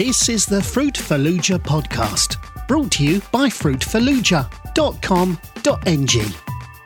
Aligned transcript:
This 0.00 0.30
is 0.30 0.46
the 0.46 0.60
Fruitfuluja 0.60 1.58
podcast, 1.58 2.38
brought 2.66 2.92
to 2.92 3.04
you 3.04 3.20
by 3.30 3.50
fruitfuluja.com.ng. 3.50 6.34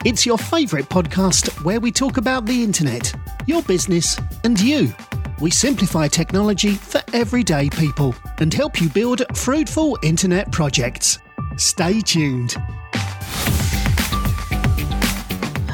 It's 0.05 0.27
your 0.27 0.37
favourite 0.37 0.89
podcast 0.89 1.65
where 1.65 1.79
we 1.79 1.93
talk 1.93 2.17
about 2.17 2.45
the 2.45 2.65
internet, 2.65 3.15
your 3.47 3.63
business, 3.63 4.19
and 4.43 4.61
you. 4.61 4.93
We 5.39 5.53
simplify 5.53 6.09
technology 6.09 6.73
for 6.73 7.01
everyday 7.13 7.71
people 7.71 8.17
and 8.39 8.53
help 8.53 8.81
you 8.81 8.89
build 8.89 9.23
fruitful 9.37 9.97
internet 10.03 10.51
projects. 10.51 11.21
Stay 11.57 12.01
tuned. 12.01 12.57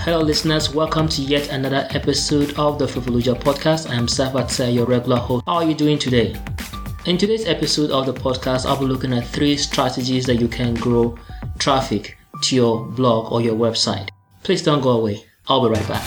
Hello, 0.05 0.21
listeners. 0.21 0.75
Welcome 0.75 1.09
to 1.09 1.23
yet 1.23 1.49
another 1.49 1.89
episode 1.93 2.53
of 2.59 2.79
the 2.79 2.87
Fruitfuluja 2.87 3.41
podcast. 3.41 3.89
I 3.89 3.95
am 3.95 4.09
Sabat, 4.09 4.59
your 4.59 4.85
regular 4.85 5.17
host. 5.17 5.45
How 5.47 5.55
are 5.55 5.65
you 5.65 5.75
doing 5.75 5.99
today? 5.99 6.37
In 7.11 7.19
today's 7.19 7.45
episode 7.45 7.91
of 7.91 8.07
the 8.07 8.15
podcast, 8.15 8.67
I'll 8.67 8.79
be 8.79 8.85
looking 8.85 9.13
at 9.13 9.27
three 9.27 9.57
strategies 9.57 10.27
that 10.27 10.37
you 10.37 10.47
can 10.47 10.75
grow 10.75 11.19
traffic 11.59 12.17
to 12.43 12.55
your 12.55 12.85
blog 12.87 13.33
or 13.33 13.41
your 13.41 13.57
website. 13.57 14.11
Please 14.45 14.63
don't 14.63 14.81
go 14.81 14.91
away. 14.91 15.25
I'll 15.49 15.61
be 15.61 15.75
right 15.75 15.89
back. 15.89 16.07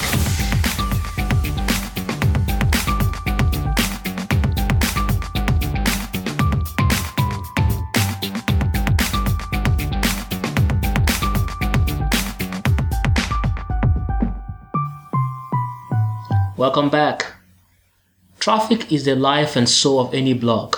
Welcome 16.56 16.90
back. 16.90 17.26
Traffic 18.40 18.90
is 18.90 19.04
the 19.04 19.18
life 19.18 19.58
and 19.58 19.68
soul 19.68 20.00
of 20.00 20.14
any 20.14 20.34
blog. 20.34 20.78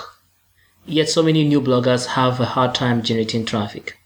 Yet 0.88 1.08
so 1.08 1.22
many 1.22 1.42
new 1.42 1.60
bloggers 1.60 2.06
have 2.06 2.38
a 2.38 2.44
hard 2.44 2.74
time 2.74 3.02
generating 3.02 3.44
traffic. 3.44 3.98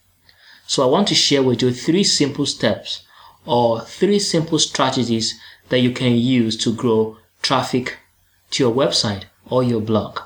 So 0.66 0.82
I 0.82 0.86
want 0.86 1.08
to 1.08 1.14
share 1.14 1.42
with 1.42 1.60
you 1.60 1.72
three 1.72 2.04
simple 2.04 2.46
steps 2.46 3.02
or 3.44 3.82
three 3.82 4.18
simple 4.18 4.58
strategies 4.58 5.38
that 5.68 5.80
you 5.80 5.90
can 5.90 6.14
use 6.14 6.56
to 6.58 6.74
grow 6.74 7.18
traffic 7.42 7.98
to 8.52 8.64
your 8.64 8.74
website 8.74 9.24
or 9.50 9.62
your 9.62 9.80
blog. 9.80 10.20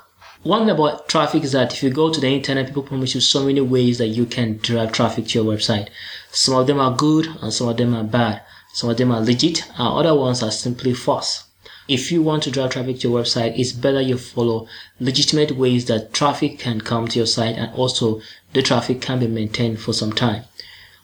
One 0.44 0.68
about 0.68 1.08
traffic 1.08 1.42
is 1.42 1.52
that 1.52 1.72
if 1.72 1.82
you 1.82 1.90
go 1.90 2.12
to 2.12 2.20
the 2.20 2.28
internet, 2.28 2.66
people 2.66 2.82
promise 2.82 3.14
you 3.14 3.20
so 3.20 3.44
many 3.44 3.60
ways 3.60 3.98
that 3.98 4.08
you 4.08 4.26
can 4.26 4.58
drive 4.58 4.92
traffic 4.92 5.26
to 5.28 5.42
your 5.42 5.56
website. 5.56 5.88
Some 6.30 6.54
of 6.54 6.66
them 6.66 6.78
are 6.78 6.94
good 6.94 7.26
and 7.40 7.52
some 7.52 7.68
of 7.68 7.78
them 7.78 7.94
are 7.94 8.04
bad. 8.04 8.42
Some 8.74 8.90
of 8.90 8.96
them 8.96 9.10
are 9.10 9.22
legit 9.22 9.66
and 9.70 9.88
other 9.88 10.14
ones 10.14 10.42
are 10.42 10.50
simply 10.50 10.94
false. 10.94 11.44
If 11.86 12.10
you 12.10 12.22
want 12.22 12.42
to 12.44 12.50
drive 12.50 12.70
traffic 12.70 13.00
to 13.00 13.08
your 13.08 13.22
website, 13.22 13.58
it's 13.58 13.72
better 13.72 14.00
you 14.00 14.16
follow 14.16 14.66
legitimate 15.00 15.52
ways 15.52 15.84
that 15.86 16.14
traffic 16.14 16.58
can 16.58 16.80
come 16.80 17.08
to 17.08 17.18
your 17.18 17.26
site 17.26 17.56
and 17.56 17.72
also 17.74 18.20
the 18.54 18.62
traffic 18.62 19.02
can 19.02 19.20
be 19.20 19.26
maintained 19.26 19.80
for 19.80 19.92
some 19.92 20.12
time. 20.12 20.44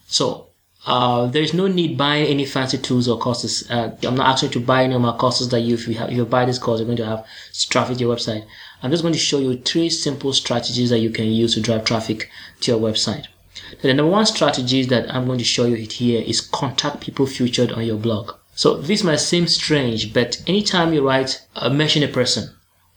So 0.06 0.46
uh, 0.86 1.26
there's 1.26 1.52
no 1.52 1.66
need 1.66 1.98
buying 1.98 2.26
any 2.26 2.46
fancy 2.46 2.78
tools 2.78 3.08
or 3.08 3.18
courses. 3.18 3.70
Uh, 3.70 3.94
I'm 4.02 4.14
not 4.14 4.28
asking 4.28 4.48
you 4.48 4.52
to 4.54 4.66
buy 4.66 4.84
any 4.84 4.94
of 4.94 5.02
my 5.02 5.14
courses 5.16 5.50
that 5.50 5.60
you, 5.60 5.74
if 5.74 5.86
you, 5.86 5.94
have, 5.94 6.08
if 6.08 6.16
you 6.16 6.24
buy 6.24 6.46
this 6.46 6.58
course, 6.58 6.80
you're 6.80 6.86
going 6.86 6.96
to 6.96 7.04
have 7.04 7.26
traffic 7.68 7.98
to 7.98 8.04
your 8.04 8.16
website. 8.16 8.46
I'm 8.82 8.90
just 8.90 9.02
going 9.02 9.12
to 9.12 9.20
show 9.20 9.38
you 9.38 9.58
three 9.58 9.90
simple 9.90 10.32
strategies 10.32 10.88
that 10.88 11.00
you 11.00 11.10
can 11.10 11.26
use 11.26 11.54
to 11.54 11.60
drive 11.60 11.84
traffic 11.84 12.30
to 12.60 12.72
your 12.72 12.80
website. 12.80 13.26
The 13.82 13.92
number 13.92 14.10
one 14.10 14.26
strategy 14.26 14.84
that 14.86 15.14
I'm 15.14 15.26
going 15.26 15.38
to 15.38 15.44
show 15.44 15.66
you 15.66 15.76
here 15.76 16.22
is 16.22 16.40
contact 16.40 17.00
people 17.00 17.26
featured 17.26 17.72
on 17.72 17.84
your 17.84 17.98
blog. 17.98 18.32
So 18.60 18.74
this 18.76 19.02
might 19.02 19.20
seem 19.20 19.46
strange, 19.46 20.12
but 20.12 20.42
anytime 20.46 20.92
you 20.92 21.00
write, 21.00 21.40
uh, 21.56 21.70
mention 21.70 22.02
a 22.02 22.08
person 22.08 22.50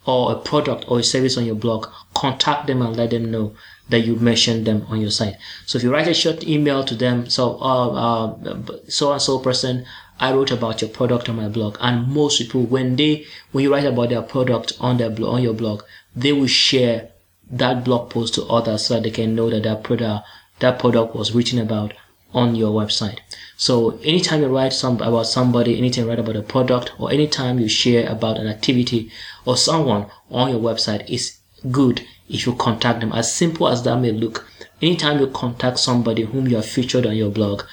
or 0.05 0.33
a 0.33 0.35
product 0.35 0.83
or 0.89 0.99
a 0.99 1.03
service 1.03 1.37
on 1.37 1.45
your 1.45 1.55
blog, 1.55 1.87
contact 2.13 2.67
them 2.67 2.81
and 2.81 2.97
let 2.97 3.11
them 3.11 3.31
know 3.31 3.55
that 3.87 4.01
you 4.01 4.17
mentioned 4.17 4.67
them 4.67 4.85
on 4.89 4.99
your 4.99 5.09
site. 5.09 5.37
So 5.65 5.77
if 5.77 5.83
you 5.85 5.93
write 5.93 6.09
a 6.09 6.13
short 6.13 6.43
email 6.43 6.83
to 6.83 6.95
them, 6.95 7.29
so 7.29 7.57
uh, 7.61 7.87
uh, 7.93 8.77
so 8.89 9.13
and 9.13 9.21
so 9.21 9.39
person, 9.39 9.85
I 10.19 10.33
wrote 10.33 10.51
about 10.51 10.81
your 10.81 10.89
product 10.89 11.29
on 11.29 11.37
my 11.37 11.47
blog, 11.47 11.77
and 11.79 12.09
most 12.09 12.39
people 12.39 12.63
when 12.63 12.97
they 12.97 13.25
when 13.53 13.63
you 13.63 13.71
write 13.71 13.85
about 13.85 14.09
their 14.09 14.21
product 14.21 14.73
on 14.81 14.97
their 14.97 15.11
blog 15.11 15.35
on 15.35 15.43
your 15.43 15.53
blog, 15.53 15.83
they 16.13 16.33
will 16.33 16.47
share 16.47 17.07
that 17.49 17.85
blog 17.85 18.09
post 18.09 18.33
to 18.33 18.43
others 18.47 18.87
so 18.87 18.95
that 18.95 19.03
they 19.03 19.11
can 19.11 19.33
know 19.33 19.49
that 19.49 19.63
that 19.63 19.81
product 19.81 20.27
that 20.59 20.77
product 20.77 21.15
was 21.15 21.33
written 21.33 21.59
about 21.59 21.93
on 22.33 22.53
your 22.53 22.73
website. 22.73 23.19
So 23.55 23.99
anytime 24.03 24.41
you 24.41 24.47
write 24.47 24.73
some 24.73 24.99
about 25.01 25.27
somebody, 25.27 25.77
anytime 25.77 26.05
you 26.05 26.09
write 26.09 26.19
about 26.19 26.35
a 26.35 26.41
product, 26.41 26.91
or 26.99 27.11
anytime 27.11 27.59
you 27.59 27.67
share 27.67 28.09
about 28.09 28.37
an 28.37 28.47
activity 28.47 29.11
or 29.45 29.57
someone 29.57 30.07
on 30.31 30.49
your 30.49 30.59
website, 30.59 31.05
it's 31.07 31.39
good 31.71 32.05
if 32.29 32.45
you 32.45 32.55
contact 32.55 32.99
them. 32.99 33.11
As 33.13 33.33
simple 33.33 33.67
as 33.67 33.83
that 33.83 33.99
may 33.99 34.11
look, 34.11 34.47
anytime 34.81 35.19
you 35.19 35.27
contact 35.27 35.79
somebody 35.79 36.23
whom 36.23 36.47
you 36.47 36.55
have 36.57 36.65
featured 36.65 37.05
on 37.05 37.15
your 37.15 37.29
blog, 37.29 37.63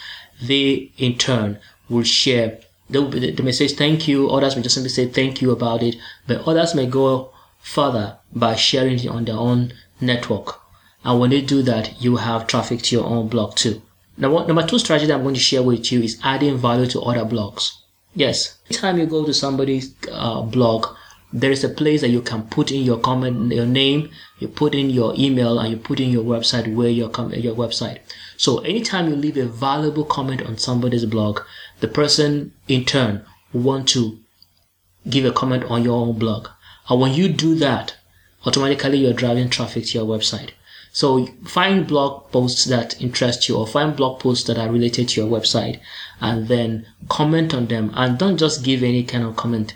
they 0.43 0.93
in 0.99 1.17
turn 1.19 1.59
will 1.89 2.05
share. 2.05 2.61
They, 2.89 3.03
they 3.31 3.43
may 3.43 3.53
say 3.53 3.69
thank 3.69 4.07
you. 4.07 4.31
Others 4.31 4.57
may 4.57 4.63
just 4.63 4.75
simply 4.75 4.91
say 4.91 5.07
thank 5.07 5.41
you 5.41 5.51
about 5.51 5.83
it, 5.83 5.97
but 6.27 6.47
others 6.47 6.75
may 6.75 6.87
go 6.87 7.33
further 7.61 8.19
by 8.33 8.55
sharing 8.55 8.99
it 8.99 9.09
on 9.09 9.25
their 9.25 9.37
own 9.37 9.73
network. 10.01 10.61
And 11.05 11.19
when 11.19 11.31
they 11.31 11.41
do 11.41 11.63
that, 11.63 12.01
you 12.01 12.17
have 12.17 12.47
traffic 12.47 12.83
to 12.83 12.97
your 12.97 13.07
own 13.07 13.29
blog 13.29 13.55
too. 13.57 13.83
Now, 14.21 14.31
what, 14.31 14.47
number 14.47 14.67
two 14.67 14.79
strategy 14.79 15.07
that 15.07 15.15
I'm 15.15 15.23
going 15.23 15.35
to 15.35 15.41
share 15.41 15.63
with 15.63 15.91
you 15.91 16.03
is 16.03 16.21
adding 16.23 16.59
value 16.59 16.87
to 16.91 17.01
other 17.01 17.25
blogs. 17.25 17.73
Yes, 18.15 18.59
anytime 18.69 18.99
you 18.99 19.07
go 19.07 19.25
to 19.25 19.33
somebody's 19.33 19.95
uh, 20.13 20.43
blog, 20.43 20.87
there 21.33 21.51
is 21.51 21.65
a 21.65 21.69
place 21.71 22.03
that 22.03 22.11
you 22.11 22.21
can 22.21 22.43
put 22.43 22.71
in 22.71 22.83
your 22.83 22.99
comment, 22.99 23.53
your 23.53 23.65
name, 23.65 24.11
you 24.39 24.49
put 24.49 24.75
in 24.75 24.91
your 24.91 25.15
email, 25.17 25.59
and 25.59 25.71
you 25.71 25.77
put 25.79 26.01
in 26.01 26.11
your 26.11 26.25
website 26.25 26.75
where 26.75 26.91
your 26.91 27.09
com- 27.09 27.33
your 27.33 27.55
website. 27.55 28.01
So 28.37 28.59
anytime 28.59 29.09
you 29.09 29.17
leave 29.17 29.37
a 29.37 29.47
valuable 29.47 30.05
comment 30.05 30.43
on 30.43 30.59
somebody's 30.59 31.07
blog, 31.07 31.41
the 31.79 31.89
person 31.89 32.53
in 32.69 32.85
turn 32.85 33.25
will 33.53 33.63
want 33.63 33.89
to 33.91 34.19
give 35.09 35.25
a 35.25 35.33
comment 35.33 35.65
on 35.65 35.83
your 35.83 35.95
own 35.95 36.19
blog. 36.19 36.49
And 36.91 37.01
when 37.01 37.15
you 37.15 37.29
do 37.29 37.55
that, 37.55 37.97
automatically 38.45 38.99
you're 38.99 39.15
driving 39.15 39.49
traffic 39.49 39.87
to 39.87 39.99
your 39.99 40.07
website. 40.07 40.51
So 40.93 41.27
find 41.45 41.87
blog 41.87 42.31
posts 42.33 42.65
that 42.65 43.01
interest 43.01 43.49
you 43.49 43.56
or 43.56 43.67
find 43.67 43.97
blog 43.97 44.21
posts 44.21 44.47
that 44.49 44.59
are 44.59 44.71
related 44.71 45.09
to 45.11 45.21
your 45.21 45.31
website 45.31 45.81
and 46.21 46.49
then 46.49 46.87
comment 47.09 47.55
on 47.55 47.67
them 47.67 47.93
and 47.95 48.19
don't 48.19 48.39
just 48.39 48.65
give 48.65 48.83
any 48.83 49.05
kind 49.05 49.25
of 49.25 49.37
comment. 49.37 49.75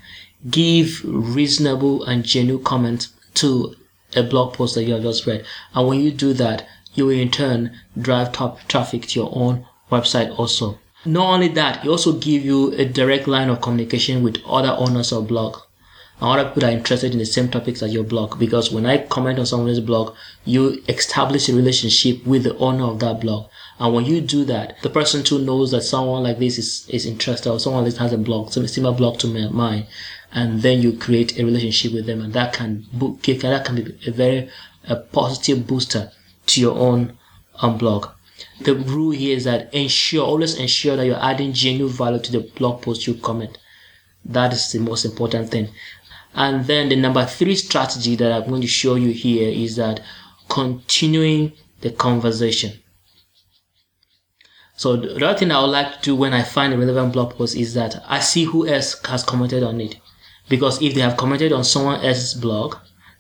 Give 0.51 1.01
reasonable 1.05 2.05
and 2.05 2.25
genuine 2.25 2.65
comment 2.65 3.09
to 3.35 3.77
a 4.17 4.23
blog 4.23 4.55
post 4.55 4.75
that 4.75 4.85
you 4.85 4.95
have 4.95 5.03
just 5.03 5.27
read. 5.27 5.45
And 5.75 5.89
when 5.89 6.01
you 6.01 6.11
do 6.11 6.33
that, 6.35 6.67
you 6.95 7.07
will 7.07 7.19
in 7.19 7.31
turn 7.31 7.79
drive 8.01 8.33
top 8.33 8.61
traffic 8.69 9.07
to 9.09 9.21
your 9.21 9.31
own 9.33 9.67
website 9.91 10.37
also. 10.39 10.79
Not 11.05 11.27
only 11.27 11.49
that, 11.49 11.85
it 11.85 11.89
also 11.89 12.13
give 12.13 12.45
you 12.45 12.73
a 12.73 12.85
direct 12.85 13.29
line 13.29 13.51
of 13.51 13.61
communication 13.61 14.23
with 14.23 14.43
other 14.47 14.75
owners 14.79 15.13
of 15.13 15.29
blog 15.29 15.59
other 16.21 16.49
people 16.49 16.65
are 16.65 16.73
interested 16.73 17.13
in 17.13 17.19
the 17.19 17.27
same 17.27 17.49
topics 17.49 17.83
as 17.83 17.93
your 17.93 18.05
blog 18.05 18.39
because 18.39 18.71
when 18.71 18.87
I 18.87 18.99
comment 18.99 19.39
on 19.39 19.47
someone's 19.47 19.81
blog, 19.81 20.15
you 20.45 20.83
establish 20.89 21.49
a 21.49 21.55
relationship 21.55 22.25
with 22.25 22.45
the 22.45 22.57
owner 22.59 22.85
of 22.85 23.01
that 23.01 23.21
blog. 23.21 23.49
And 23.79 23.93
when 23.93 24.05
you 24.05 24.21
do 24.21 24.45
that, 24.45 24.81
the 24.83 24.91
person 24.91 25.25
too 25.25 25.41
knows 25.41 25.73
that 25.73 25.83
someone 25.83 26.23
like 26.23 26.39
this 26.39 26.57
is, 26.59 26.89
is 26.89 27.05
interested 27.05 27.51
or 27.51 27.59
someone 27.59 27.85
that 27.85 27.97
has 27.97 28.13
a 28.13 28.19
blog, 28.19 28.53
some 28.53 28.67
similar 28.69 28.97
blog 28.97 29.19
to 29.21 29.51
mine. 29.51 29.87
And 30.33 30.63
then 30.63 30.81
you 30.83 30.97
create 30.97 31.39
a 31.39 31.45
relationship 31.45 31.93
with 31.93 32.07
them 32.07 32.21
and 32.21 32.33
that 32.33 32.53
can, 32.53 32.87
that 32.93 33.63
can 33.65 33.75
be 33.75 33.99
a 34.07 34.13
very 34.13 34.51
a 34.89 34.97
positive 34.97 35.67
booster 35.67 36.13
to 36.47 36.61
your 36.61 36.77
own 36.77 37.17
um, 37.61 37.79
blog. 37.79 38.09
The 38.61 38.75
rule 38.75 39.11
here 39.11 39.37
is 39.37 39.45
that 39.45 39.73
ensure, 39.73 40.25
always 40.25 40.57
ensure 40.59 40.97
that 40.97 41.07
you're 41.07 41.23
adding 41.23 41.53
genuine 41.53 41.93
value 41.93 42.21
to 42.21 42.33
the 42.33 42.41
blog 42.41 42.83
post 42.83 43.07
you 43.07 43.15
comment. 43.15 43.59
That 44.25 44.53
is 44.53 44.73
the 44.73 44.79
most 44.81 45.05
important 45.05 45.51
thing. 45.51 45.69
And 46.35 46.67
then 46.67 46.89
the 46.89 46.97
number 46.97 47.25
three 47.25 47.55
strategy 47.55 48.17
that 48.17 48.33
I'm 48.33 48.49
going 48.49 48.61
to 48.63 48.67
show 48.67 48.97
you 48.97 49.11
here 49.11 49.49
is 49.49 49.77
that 49.77 50.01
continuing 50.49 51.53
the 51.81 51.91
conversation. 51.91 52.73
So 54.77 54.97
the 54.97 55.25
other 55.25 55.39
thing 55.39 55.53
I 55.53 55.61
would 55.61 55.69
like 55.69 55.93
to 55.93 56.03
do 56.03 56.17
when 56.17 56.33
I 56.33 56.43
find 56.43 56.75
a 56.75 56.79
relevant 56.79 57.13
blog 57.13 57.35
post 57.35 57.55
is 57.57 57.75
that 57.75 58.03
I 58.07 58.19
see 58.19 58.45
who 58.45 58.67
else 58.67 59.01
has 59.07 59.23
commented 59.23 59.63
on 59.63 59.81
it. 59.81 59.97
Because 60.49 60.83
if 60.83 60.95
they 60.95 61.01
have 61.01 61.17
commented 61.17 61.53
on 61.53 61.63
someone 61.63 62.05
else's 62.05 62.35
blog, 62.35 62.77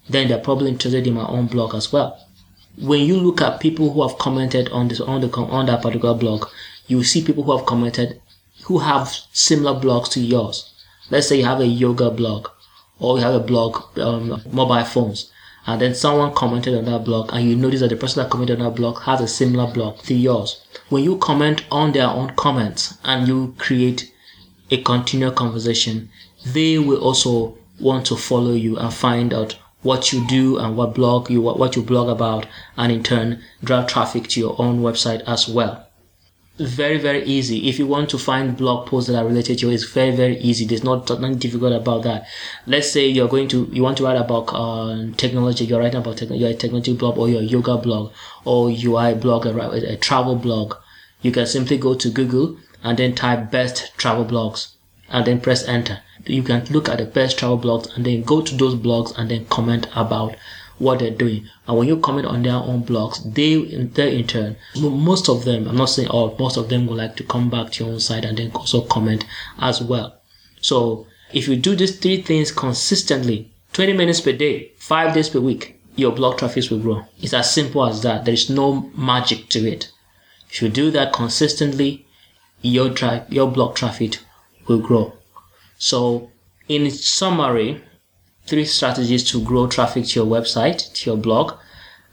then 0.08 0.28
they're 0.28 0.38
probably 0.38 0.70
interested 0.70 1.06
in 1.06 1.14
my 1.14 1.26
own 1.26 1.46
blog 1.46 1.74
as 1.74 1.92
well. 1.92 2.18
When 2.76 3.02
you 3.02 3.16
look 3.16 3.40
at 3.40 3.60
people 3.60 3.92
who 3.92 4.06
have 4.06 4.18
commented 4.18 4.68
on 4.70 4.88
this 4.88 5.00
on 5.00 5.20
the 5.20 5.30
on 5.30 5.66
that 5.66 5.80
particular 5.80 6.14
blog, 6.14 6.46
you 6.88 7.04
see 7.04 7.24
people 7.24 7.44
who 7.44 7.56
have 7.56 7.66
commented 7.66 8.20
who 8.64 8.80
have 8.80 9.08
similar 9.32 9.80
blogs 9.80 10.10
to 10.10 10.20
yours. 10.20 10.74
Let's 11.08 11.28
say 11.28 11.38
you 11.38 11.44
have 11.44 11.60
a 11.60 11.66
yoga 11.66 12.10
blog 12.10 12.48
or 12.98 13.18
you 13.18 13.24
have 13.24 13.34
a 13.34 13.40
blog, 13.40 13.98
um, 13.98 14.40
mobile 14.52 14.84
phones, 14.84 15.30
and 15.66 15.80
then 15.80 15.94
someone 15.94 16.34
commented 16.34 16.74
on 16.74 16.84
that 16.84 17.04
blog, 17.04 17.30
and 17.32 17.48
you 17.48 17.56
notice 17.56 17.80
that 17.80 17.90
the 17.90 17.96
person 17.96 18.22
that 18.22 18.30
commented 18.30 18.60
on 18.60 18.66
that 18.66 18.76
blog 18.76 19.00
has 19.02 19.20
a 19.20 19.28
similar 19.28 19.72
blog 19.72 19.98
to 20.00 20.14
yours. 20.14 20.64
When 20.88 21.02
you 21.02 21.16
comment 21.16 21.64
on 21.70 21.92
their 21.92 22.08
own 22.08 22.34
comments 22.36 22.98
and 23.04 23.26
you 23.26 23.54
create 23.58 24.12
a 24.70 24.82
continual 24.82 25.32
conversation, 25.32 26.10
they 26.46 26.78
will 26.78 27.02
also 27.02 27.56
want 27.80 28.06
to 28.06 28.16
follow 28.16 28.52
you 28.52 28.76
and 28.76 28.92
find 28.92 29.32
out 29.32 29.58
what 29.82 30.12
you 30.12 30.26
do 30.26 30.58
and 30.58 30.76
what 30.76 30.94
blog 30.94 31.30
you 31.30 31.42
what 31.42 31.76
you 31.76 31.82
blog 31.82 32.08
about 32.08 32.46
and 32.76 32.90
in 32.90 33.02
turn 33.02 33.42
drive 33.62 33.86
traffic 33.86 34.26
to 34.26 34.40
your 34.40 34.56
own 34.58 34.80
website 34.80 35.22
as 35.26 35.46
well 35.46 35.86
very 36.58 36.98
very 36.98 37.24
easy. 37.24 37.68
If 37.68 37.78
you 37.78 37.86
want 37.86 38.10
to 38.10 38.18
find 38.18 38.56
blog 38.56 38.86
posts 38.86 39.10
that 39.10 39.18
are 39.18 39.26
related 39.26 39.58
to 39.58 39.66
you 39.66 39.72
it's 39.72 39.84
very 39.84 40.14
very 40.14 40.38
easy. 40.38 40.64
There's 40.64 40.84
not 40.84 41.08
nothing 41.10 41.38
difficult 41.38 41.72
about 41.72 42.04
that. 42.04 42.26
Let's 42.66 42.90
say 42.90 43.06
you're 43.08 43.28
going 43.28 43.48
to 43.48 43.68
you 43.72 43.82
want 43.82 43.96
to 43.98 44.04
write 44.04 44.16
about 44.16 44.54
uh, 44.54 45.06
technology. 45.16 45.64
You're 45.64 45.80
writing 45.80 46.00
about 46.00 46.16
technology, 46.16 46.54
technology 46.56 46.94
blog 46.94 47.18
or 47.18 47.28
your 47.28 47.42
yoga 47.42 47.76
blog 47.76 48.12
or 48.44 48.70
ui 48.70 49.14
blog 49.14 49.46
a, 49.46 49.92
a 49.92 49.96
travel 49.96 50.36
blog. 50.36 50.76
You 51.22 51.32
can 51.32 51.46
simply 51.46 51.76
go 51.76 51.94
to 51.94 52.10
google 52.10 52.56
and 52.84 52.98
then 52.98 53.14
type 53.14 53.50
best 53.50 53.96
travel 53.96 54.24
blogs 54.24 54.74
and 55.08 55.26
then 55.26 55.40
press 55.40 55.66
enter. 55.66 56.00
You 56.26 56.42
can 56.42 56.64
look 56.66 56.88
at 56.88 56.98
the 56.98 57.04
best 57.04 57.38
travel 57.38 57.58
blogs 57.58 57.94
and 57.96 58.06
then 58.06 58.22
go 58.22 58.40
to 58.42 58.54
those 58.54 58.74
blogs 58.74 59.16
and 59.18 59.30
then 59.30 59.46
comment 59.46 59.88
about 59.94 60.36
what 60.78 60.98
they're 60.98 61.10
doing. 61.10 61.48
And 61.66 61.78
when 61.78 61.88
you 61.88 61.98
comment 61.98 62.26
on 62.26 62.42
their 62.42 62.54
own 62.54 62.84
blogs, 62.84 63.22
they, 63.34 63.56
they 63.84 64.18
in 64.18 64.26
turn, 64.26 64.56
most 64.76 65.28
of 65.28 65.44
them, 65.44 65.68
I'm 65.68 65.76
not 65.76 65.90
saying 65.90 66.08
all, 66.08 66.36
most 66.38 66.56
of 66.56 66.68
them 66.68 66.86
will 66.86 66.96
like 66.96 67.16
to 67.16 67.24
come 67.24 67.50
back 67.50 67.72
to 67.72 67.84
your 67.84 67.92
own 67.94 68.00
site 68.00 68.24
and 68.24 68.38
then 68.38 68.50
also 68.52 68.82
comment 68.82 69.24
as 69.58 69.82
well. 69.82 70.20
So 70.60 71.06
if 71.32 71.48
you 71.48 71.56
do 71.56 71.76
these 71.76 71.98
three 71.98 72.22
things 72.22 72.50
consistently, 72.52 73.50
20 73.72 73.92
minutes 73.92 74.20
per 74.20 74.32
day, 74.32 74.72
five 74.78 75.14
days 75.14 75.28
per 75.28 75.40
week, 75.40 75.80
your 75.96 76.12
blog 76.12 76.38
traffic 76.38 76.70
will 76.70 76.78
grow. 76.78 77.04
It's 77.20 77.34
as 77.34 77.52
simple 77.52 77.84
as 77.86 78.02
that. 78.02 78.24
There 78.24 78.34
is 78.34 78.50
no 78.50 78.90
magic 78.96 79.48
to 79.50 79.66
it. 79.66 79.90
If 80.50 80.62
you 80.62 80.68
do 80.68 80.90
that 80.92 81.12
consistently, 81.12 82.06
your 82.62 82.90
tra- 82.90 83.26
your 83.28 83.50
blog 83.50 83.74
traffic 83.76 84.18
will 84.66 84.78
grow. 84.78 85.12
So, 85.78 86.30
in 86.68 86.90
summary, 86.90 87.82
three 88.46 88.64
strategies 88.64 89.24
to 89.30 89.42
grow 89.42 89.66
traffic 89.66 90.06
to 90.06 90.20
your 90.20 90.26
website, 90.26 90.92
to 90.94 91.10
your 91.10 91.16
blog. 91.16 91.58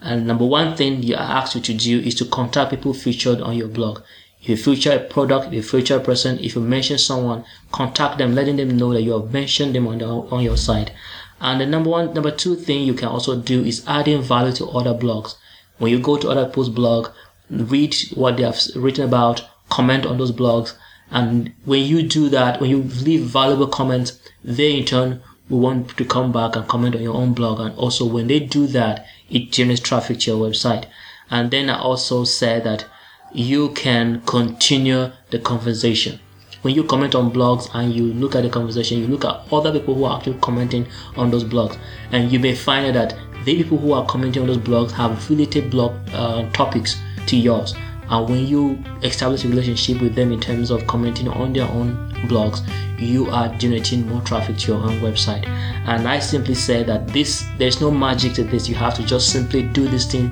And 0.02 0.26
number 0.26 0.46
one 0.46 0.76
thing 0.76 1.04
you 1.04 1.16
are 1.16 1.20
asked 1.20 1.56
you 1.56 1.62
to 1.62 1.74
do 1.74 2.00
is 2.00 2.16
to 2.16 2.26
contact 2.26 2.72
people 2.72 2.94
featured 2.94 3.42
on 3.42 3.56
your 3.56 3.68
blog. 3.68 4.02
If 4.42 4.50
you 4.50 4.58
feature 4.58 4.94
a 4.94 5.00
product, 5.00 5.48
if 5.48 5.54
you 5.54 5.62
feature 5.62 5.98
a 5.98 6.00
person, 6.00 6.40
if 6.40 6.56
you 6.56 6.62
mention 6.62 6.98
someone, 6.98 7.46
contact 7.72 8.18
them, 8.18 8.34
letting 8.34 8.56
them 8.56 8.76
know 8.76 8.92
that 8.94 9.04
you 9.04 9.12
have 9.12 9.32
mentioned 9.32 9.76
them 9.76 9.88
on, 9.88 10.00
the, 10.00 10.06
on 10.06 10.44
your 10.44 10.58
site. 10.58 10.92
And 11.40 11.62
the 11.62 11.66
number 11.66 11.90
one, 11.90 12.14
number 12.14 12.32
two 12.32 12.56
thing 12.56 12.84
you 12.84 12.96
can 12.96 13.10
also 13.10 13.40
do 13.40 13.64
is 13.64 13.84
adding 13.88 14.22
value 14.22 14.54
to 14.54 14.68
other 14.70 14.94
blogs. 14.94 15.36
When 15.78 15.92
you 15.92 16.00
go 16.00 16.18
to 16.18 16.30
other 16.30 16.46
people's 16.46 16.70
blog, 16.70 17.10
read 17.50 17.96
what 18.16 18.38
they 18.38 18.44
have 18.44 18.60
written 18.76 19.06
about, 19.06 19.48
comment 19.70 20.06
on 20.06 20.18
those 20.18 20.32
blogs, 20.32 20.74
and 21.12 21.52
when 21.66 21.84
you 21.84 22.04
do 22.04 22.30
that, 22.30 22.62
when 22.62 22.70
you 22.70 22.84
leave 22.84 23.22
valuable 23.22 23.68
comments, 23.68 24.18
they 24.44 24.78
in 24.78 24.86
turn 24.86 25.22
will 25.52 25.60
want 25.60 25.96
to 25.98 26.06
come 26.06 26.32
back 26.32 26.56
and 26.56 26.68
comment 26.68 26.96
on 26.96 27.02
your 27.02 27.14
own 27.14 27.34
blog. 27.34 27.60
And 27.60 27.76
also 27.76 28.06
when 28.06 28.28
they 28.28 28.40
do 28.40 28.66
that, 28.68 29.06
it 29.30 29.52
generates 29.52 29.82
traffic 29.82 30.20
to 30.22 30.32
your 30.32 30.50
website. 30.50 30.86
And 31.30 31.52
then 31.52 31.70
I 31.70 31.80
also 31.80 32.24
said 32.24 32.64
that 32.64 32.86
you 33.34 33.70
can 33.70 34.22
continue 34.22 35.12
the 35.30 35.40
conversation. 35.40 36.20
When 36.62 36.76
you 36.76 36.84
comment 36.84 37.16
on 37.16 37.32
blogs 37.32 37.70
and 37.74 37.94
you 37.94 38.14
look 38.14 38.36
at 38.36 38.44
the 38.44 38.50
conversation, 38.50 39.00
you 39.00 39.08
look 39.08 39.26
at 39.26 39.52
other 39.52 39.72
people 39.72 39.96
who 39.96 40.06
are 40.06 40.18
actually 40.18 40.40
commenting 40.40 40.88
on 41.16 41.32
those 41.32 41.44
blogs, 41.44 41.78
and 42.12 42.32
you 42.32 42.40
may 42.40 42.56
find 42.56 42.96
that 42.96 43.16
the 43.46 43.56
people 43.56 43.78
who 43.78 43.94
are 43.94 44.06
commenting 44.06 44.44
on 44.44 44.48
those 44.48 44.58
blogs 44.58 44.92
have 44.92 45.28
related 45.30 45.72
blog 45.72 45.94
uh, 46.14 46.48
topics 46.52 47.00
to 47.26 47.36
yours 47.36 47.74
and 48.12 48.30
when 48.30 48.46
you 48.46 48.84
establish 49.04 49.46
a 49.46 49.48
relationship 49.48 50.02
with 50.02 50.16
them 50.16 50.32
in 50.32 50.40
terms 50.40 50.70
of 50.70 50.86
commenting 50.86 51.30
on 51.30 51.54
their 51.54 51.68
own 51.70 52.12
blogs 52.28 52.62
you 53.02 53.30
are 53.32 53.48
generating 53.56 54.08
more 54.08 54.22
traffic 54.22 54.58
to 54.58 54.74
your 54.74 54.82
own 54.82 55.00
website. 55.00 55.48
And 55.88 56.08
i 56.08 56.20
simply 56.20 56.54
say 56.54 56.84
that 56.84 57.08
this 57.08 57.46
there's 57.58 57.82
no 57.82 57.90
magic 57.90 58.34
to 58.34 58.44
this. 58.44 58.70
You 58.70 58.76
have 58.76 58.94
to 58.96 59.04
just 59.04 59.32
simply 59.32 59.64
do 59.64 59.88
this 59.88 60.10
thing. 60.12 60.32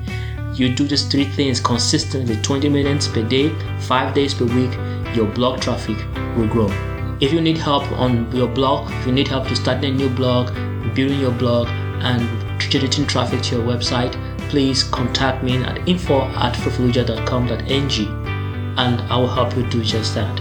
You 0.54 0.74
do 0.74 0.86
these 0.86 1.06
three 1.06 1.24
things 1.24 1.60
consistently. 1.60 2.36
20 2.42 2.68
minutes 2.68 3.08
per 3.08 3.22
day 3.22 3.48
5 3.80 4.14
days 4.14 4.34
per 4.34 4.44
week 4.44 4.72
your 5.14 5.26
blog 5.26 5.60
traffic 5.60 5.96
will 6.36 6.46
grow. 6.46 6.68
If 7.20 7.32
you 7.32 7.40
need 7.40 7.58
help 7.58 7.90
on 7.92 8.30
your 8.34 8.48
blog 8.48 8.90
if 8.92 9.06
you 9.06 9.12
need 9.12 9.28
help 9.28 9.48
to 9.48 9.56
start 9.56 9.84
a 9.84 9.90
new 9.90 10.08
blog 10.08 10.54
building 10.94 11.20
your 11.20 11.32
blog 11.32 11.68
and 12.02 12.28
generating 12.60 13.06
traffic 13.06 13.42
to 13.42 13.56
your 13.56 13.64
website 13.66 14.14
please 14.50 14.82
contact 14.84 15.42
me 15.44 15.62
at 15.62 15.88
info 15.88 16.22
at 16.22 16.54
fufuluja.com.ng 16.54 18.30
and 18.78 19.00
I 19.02 19.16
will 19.16 19.28
help 19.28 19.56
you 19.56 19.62
do 19.70 19.82
just 19.82 20.14
that. 20.16 20.36